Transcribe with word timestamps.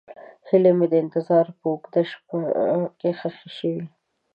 هیلې 0.47 0.71
مې 0.77 0.87
د 0.89 0.93
انتظار 1.03 1.45
په 1.57 1.63
اوږده 1.71 2.01
شپه 2.11 2.37
کې 2.99 3.09
ښخې 3.19 3.49
شوې. 3.57 3.83